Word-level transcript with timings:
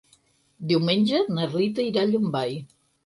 Diumenge 0.71 1.21
na 1.35 1.45
Rita 1.51 1.85
irà 1.91 2.07
a 2.07 2.11
Llombai. 2.13 2.57